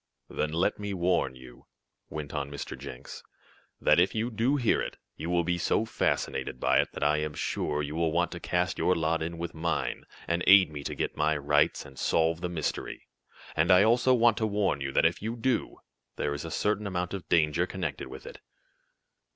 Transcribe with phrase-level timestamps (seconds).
[0.31, 1.67] "Then let me warn you,"
[2.09, 2.75] went on Mr.
[2.75, 3.21] Jenks,
[3.79, 7.17] "that if you do hear it, you will be so fascinated by it that I
[7.17, 10.83] am sure you will want to cast your lot in with mine, and aid me
[10.85, 13.03] to get my rights, and solve the mystery.
[13.55, 15.77] And I also want to warn you that if you do,
[16.15, 18.39] there is a certain amount of danger connected with it."